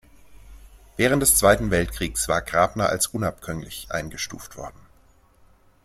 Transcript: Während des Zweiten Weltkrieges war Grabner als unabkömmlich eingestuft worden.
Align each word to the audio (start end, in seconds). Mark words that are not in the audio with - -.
Während 0.97 1.21
des 1.21 1.35
Zweiten 1.35 1.69
Weltkrieges 1.69 2.27
war 2.27 2.41
Grabner 2.41 2.89
als 2.89 3.05
unabkömmlich 3.05 3.85
eingestuft 3.91 4.57
worden. 4.57 4.79